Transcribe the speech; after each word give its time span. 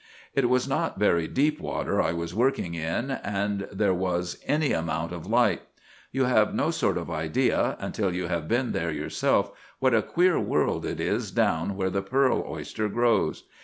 "'It 0.33 0.49
was 0.49 0.67
not 0.67 0.97
very 0.97 1.27
deep 1.27 1.59
water 1.59 2.01
I 2.01 2.11
was 2.11 2.33
working 2.33 2.73
in, 2.73 3.11
and 3.11 3.67
there 3.71 3.93
was 3.93 4.39
any 4.47 4.71
amount 4.71 5.11
of 5.11 5.27
light. 5.27 5.61
You 6.11 6.23
have 6.23 6.55
no 6.55 6.71
sort 6.71 6.97
of 6.97 7.11
idea, 7.11 7.77
until 7.79 8.11
you 8.11 8.25
have 8.25 8.47
been 8.47 8.71
there 8.71 8.89
yourself, 8.89 9.51
what 9.77 9.93
a 9.93 10.01
queer 10.01 10.39
world 10.39 10.87
it 10.87 10.99
is 10.99 11.29
down 11.29 11.75
where 11.77 11.91
the 11.91 12.01
pearl 12.01 12.43
oyster 12.49 12.89
grows. 12.89 13.43